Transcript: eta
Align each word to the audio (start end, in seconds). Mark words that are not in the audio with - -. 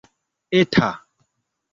eta 0.59 0.89